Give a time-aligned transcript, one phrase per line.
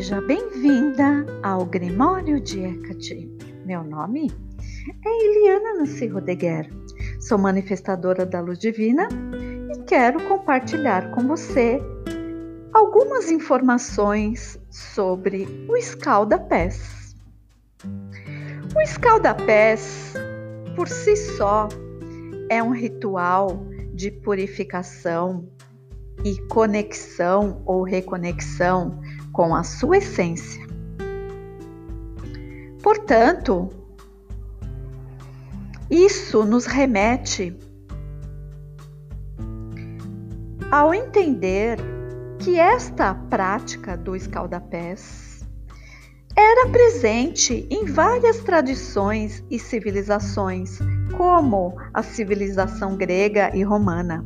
[0.00, 3.30] Seja bem-vinda ao Grimório de Hecate.
[3.66, 4.32] Meu nome
[5.04, 6.70] é Eliana Nancy Rodeguer.
[7.20, 9.06] Sou manifestadora da luz divina
[9.70, 11.78] e quero compartilhar com você
[12.72, 17.14] algumas informações sobre o escalda-pés.
[18.74, 20.14] O escalda-pés,
[20.76, 21.68] por si só,
[22.48, 25.46] é um ritual de purificação
[26.24, 28.98] e conexão ou reconexão
[29.32, 30.66] com a sua essência.
[32.82, 33.68] Portanto,
[35.90, 37.56] isso nos remete
[40.70, 41.78] ao entender
[42.38, 45.44] que esta prática do escaldapés
[46.36, 50.78] era presente em várias tradições e civilizações,
[51.16, 54.24] como a civilização grega e romana.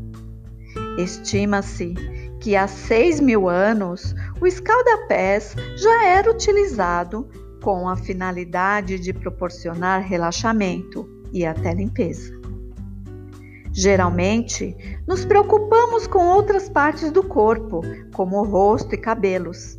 [0.99, 1.95] Estima-se
[2.41, 4.15] que há seis mil anos
[4.45, 7.27] o escaldapés já era utilizado
[7.63, 12.39] com a finalidade de proporcionar relaxamento e até limpeza.
[13.73, 14.77] Geralmente,
[15.09, 17.81] nos preocupamos com outras partes do corpo,
[18.13, 19.79] como o rosto e cabelos,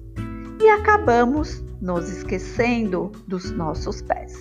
[0.59, 4.33] e acabamos nos esquecendo dos nossos pés.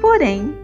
[0.00, 0.56] Porém,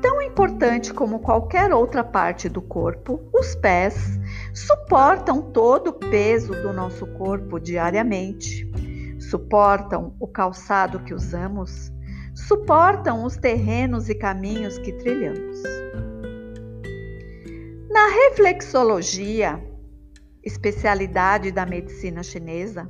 [0.00, 4.20] tão importante como qualquer outra parte do corpo, os pés
[4.56, 8.66] suportam todo o peso do nosso corpo diariamente.
[9.20, 11.92] Suportam o calçado que usamos,
[12.34, 15.62] suportam os terrenos e caminhos que trilhamos.
[17.90, 19.62] Na reflexologia,
[20.42, 22.88] especialidade da medicina chinesa,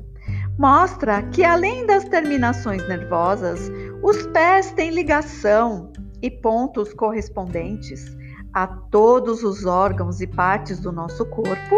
[0.56, 3.70] mostra que além das terminações nervosas,
[4.02, 8.16] os pés têm ligação e pontos correspondentes
[8.56, 11.76] a todos os órgãos e partes do nosso corpo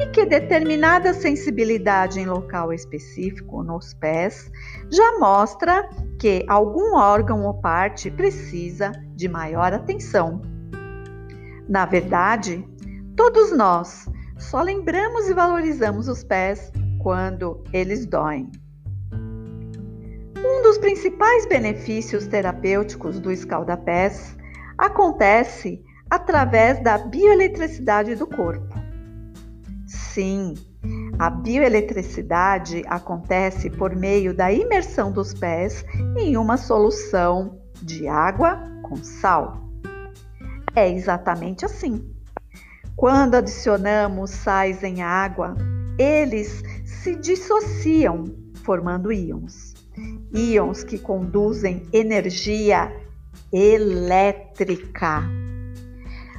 [0.00, 4.50] e que determinada sensibilidade em local específico nos pés
[4.90, 5.86] já mostra
[6.18, 10.40] que algum órgão ou parte precisa de maior atenção.
[11.68, 12.66] Na verdade,
[13.14, 14.08] todos nós
[14.38, 18.50] só lembramos e valorizamos os pés quando eles doem.
[20.38, 24.34] Um dos principais benefícios terapêuticos do escaldapés
[24.78, 28.74] acontece através da bioeletricidade do corpo.
[29.86, 30.54] Sim,
[31.18, 35.84] a bioeletricidade acontece por meio da imersão dos pés
[36.16, 39.60] em uma solução de água com sal.
[40.74, 42.10] É exatamente assim.
[42.96, 45.56] Quando adicionamos sais em água,
[45.98, 48.24] eles se dissociam,
[48.64, 49.74] formando íons.
[50.32, 52.92] Íons que conduzem energia
[53.52, 55.22] elétrica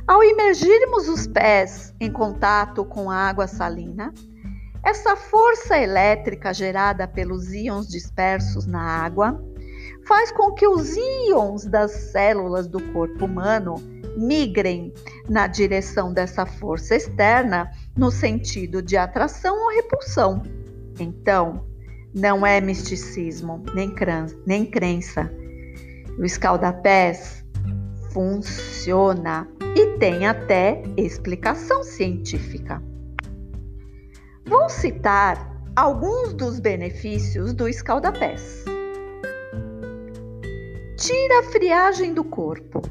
[0.08, 4.14] ao imergirmos os pés em contato com a água salina,
[4.84, 9.44] essa força elétrica gerada pelos íons dispersos na água
[10.08, 13.76] faz com que os íons das células do corpo humano
[14.16, 14.94] migrem
[15.28, 20.44] na direção dessa força externa no sentido de atração ou repulsão.
[21.00, 21.66] Então,
[22.14, 25.32] não é misticismo, nem, crença.
[26.18, 27.45] O escaldapés
[28.16, 29.46] funciona
[29.76, 32.82] e tem até explicação científica.
[34.46, 38.64] Vou citar alguns dos benefícios do escaldapés.
[40.96, 42.82] Tira a friagem do corpo.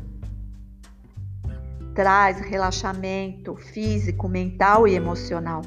[1.95, 5.63] Traz relaxamento físico, mental e emocional.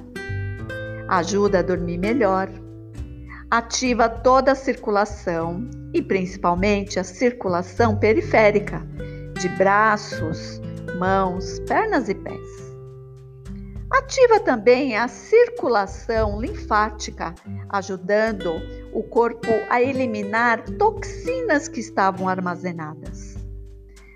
[1.07, 2.47] Ajuda a dormir melhor.
[3.50, 8.85] Ativa toda a circulação e principalmente a circulação periférica
[9.37, 10.59] de braços,
[10.97, 12.67] mãos, pernas e pés.
[13.89, 17.33] Ativa também a circulação linfática,
[17.69, 18.51] ajudando
[18.93, 23.37] o corpo a eliminar toxinas que estavam armazenadas.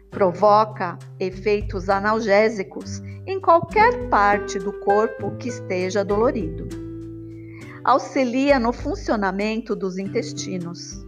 [0.10, 6.68] Provoca efeitos analgésicos em qualquer parte do corpo que esteja dolorido.
[7.84, 11.06] Auxilia no funcionamento dos intestinos.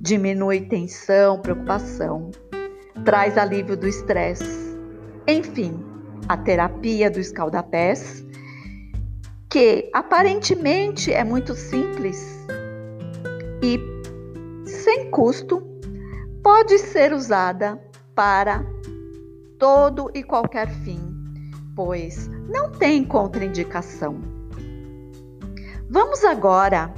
[0.00, 2.30] Diminui tensão, preocupação.
[3.02, 4.64] Traz alívio do estresse
[5.26, 5.82] enfim,
[6.28, 8.22] a terapia do escaldapés,
[9.48, 12.46] que aparentemente é muito simples
[13.62, 13.80] e
[14.66, 15.62] sem custo,
[16.42, 17.80] pode ser usada
[18.14, 18.62] para
[19.58, 21.00] todo e qualquer fim,
[21.74, 24.20] pois não tem contraindicação.
[25.88, 26.92] Vamos agora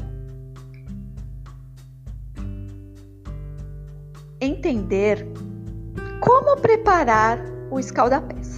[4.40, 5.24] entender
[6.20, 7.38] como preparar
[7.70, 8.56] o escaldapés.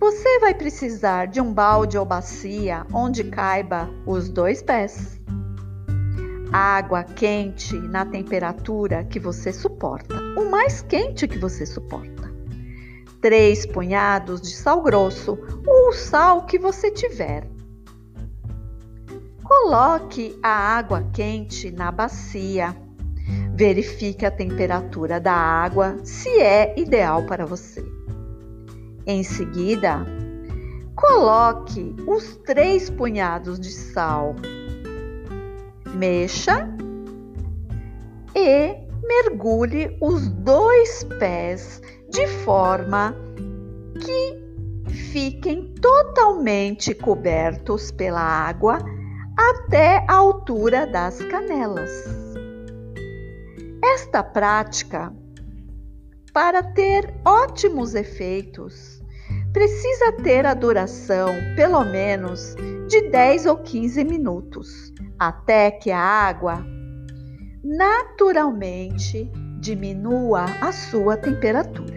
[0.00, 5.18] Você vai precisar de um balde ou bacia onde caiba os dois pés.
[6.52, 12.32] água quente na temperatura que você suporta, o mais quente que você suporta.
[13.20, 17.46] Três punhados de sal grosso ou sal que você tiver.
[19.42, 22.74] Coloque a água quente na bacia.
[23.54, 27.84] Verifique a temperatura da água se é ideal para você.
[29.06, 30.04] Em seguida,
[30.94, 34.34] coloque os três punhados de sal
[35.94, 36.68] mexa
[38.34, 43.14] e mergulhe os dois pés de forma
[43.98, 48.78] que fiquem totalmente cobertos pela água
[49.36, 52.27] até a altura das canelas.
[53.94, 55.10] Esta prática,
[56.32, 59.02] para ter ótimos efeitos,
[59.52, 62.54] precisa ter a duração pelo menos
[62.86, 66.62] de 10 ou 15 minutos, até que a água
[67.64, 71.96] naturalmente diminua a sua temperatura.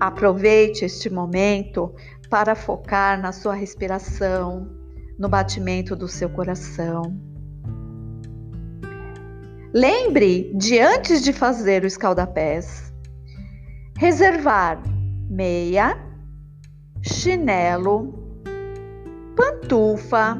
[0.00, 1.94] Aproveite este momento
[2.30, 4.66] para focar na sua respiração,
[5.18, 7.33] no batimento do seu coração.
[9.76, 12.94] Lembre de antes de fazer o escaldapés,
[13.98, 14.80] reservar
[15.28, 15.98] meia,
[17.02, 18.14] chinelo,
[19.34, 20.38] pantufa,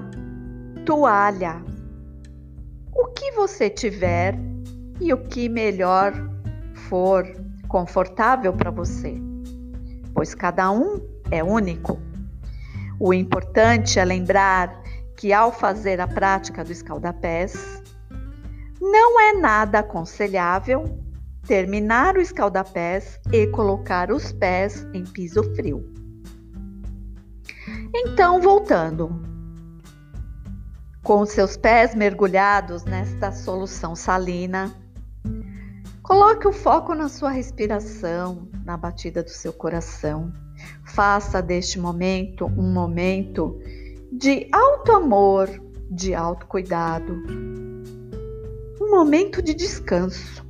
[0.86, 1.60] toalha.
[2.94, 4.38] O que você tiver
[5.00, 6.12] e o que melhor
[6.88, 7.26] for
[7.66, 9.16] confortável para você,
[10.14, 11.00] pois cada um
[11.32, 12.00] é único.
[13.00, 14.80] O importante é lembrar
[15.16, 17.82] que ao fazer a prática do escaldapés,
[18.84, 21.00] não é nada aconselhável
[21.46, 25.90] terminar o escaldapés e colocar os pés em piso frio.
[27.94, 29.22] Então, voltando,
[31.02, 34.74] com seus pés mergulhados nesta solução salina,
[36.02, 40.30] coloque o foco na sua respiração, na batida do seu coração.
[40.84, 43.58] Faça deste momento um momento
[44.12, 45.48] de alto amor,
[45.90, 47.22] de alto cuidado,
[48.80, 50.44] um momento de descanso,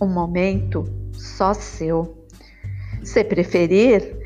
[0.00, 2.26] um momento só seu.
[3.02, 4.16] Se preferir,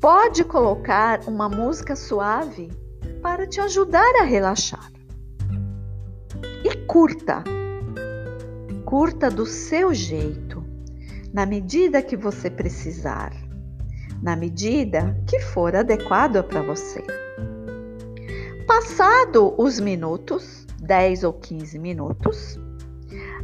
[0.00, 2.68] pode colocar uma música suave
[3.22, 4.90] para te ajudar a relaxar.
[6.64, 7.44] E curta,
[8.84, 10.64] curta do seu jeito,
[11.32, 13.32] na medida que você precisar,
[14.22, 17.04] na medida que for adequado para você.
[18.66, 22.58] Passado os minutos, 10 ou 15 minutos,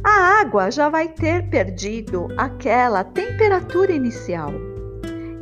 [0.03, 4.51] a água já vai ter perdido aquela temperatura inicial.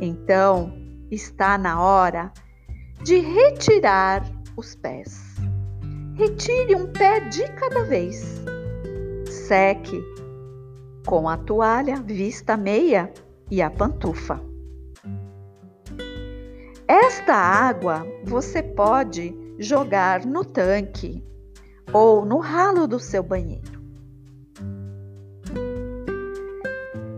[0.00, 0.72] Então,
[1.10, 2.32] está na hora
[3.02, 4.24] de retirar
[4.56, 5.36] os pés.
[6.14, 8.42] Retire um pé de cada vez.
[9.26, 10.02] Seque
[11.06, 13.12] com a toalha, vista meia
[13.50, 14.40] e a pantufa.
[16.88, 21.22] Esta água você pode jogar no tanque
[21.92, 23.80] ou no ralo do seu banheiro.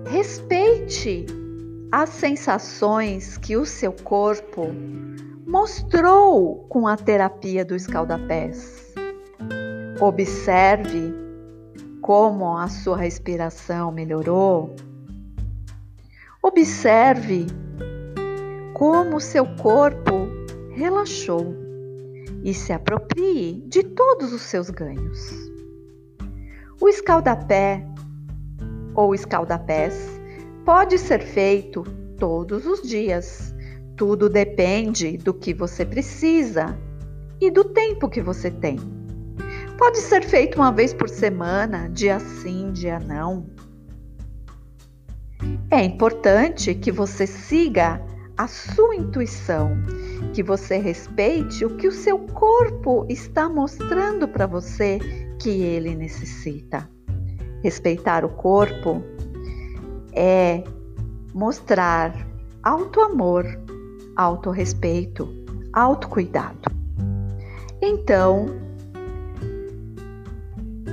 [0.07, 1.27] Respeite
[1.91, 4.69] as sensações que o seu corpo
[5.47, 8.93] mostrou com a terapia do escaldapés.
[10.01, 11.15] Observe
[12.03, 14.75] como a sua respiração melhorou.
[16.43, 17.47] Observe
[18.75, 20.29] como seu corpo
[20.73, 21.68] relaxou
[22.49, 25.33] e se aproprie de todos os seus ganhos.
[26.81, 27.85] O escaldapé
[28.95, 30.21] ou escaldapés
[30.65, 31.83] pode ser feito
[32.19, 33.55] todos os dias
[33.99, 36.79] tudo depende do que você precisa
[37.41, 38.79] e do tempo que você tem.
[39.77, 43.45] Pode ser feito uma vez por semana, dia sim, dia não.
[45.69, 48.01] É importante que você siga
[48.37, 49.73] a sua intuição,
[50.33, 54.99] que você respeite o que o seu corpo está mostrando para você
[55.41, 56.89] que ele necessita.
[57.63, 59.03] Respeitar o corpo
[60.13, 60.63] é
[61.35, 62.15] mostrar
[62.63, 63.47] alto amor
[64.19, 65.33] autorrespeito,
[65.73, 66.69] autocuidado.
[67.81, 68.47] Então,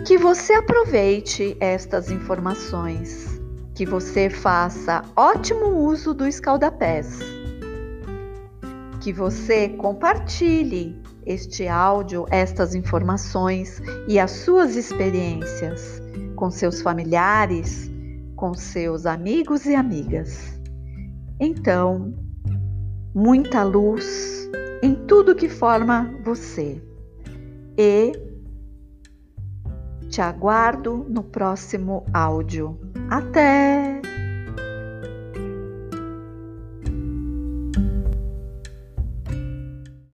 [0.05, 3.41] que você aproveite estas informações,
[3.73, 7.19] que você faça ótimo uso do escaldapés,
[9.05, 16.01] que você compartilhe este áudio, estas informações e as suas experiências
[16.35, 17.91] com seus familiares,
[18.35, 20.59] com seus amigos e amigas.
[21.39, 22.15] Então,
[23.13, 24.49] muita luz
[24.81, 26.81] em tudo que forma você
[27.77, 28.11] e
[30.09, 32.79] Te aguardo no próximo áudio.
[33.11, 34.14] Até!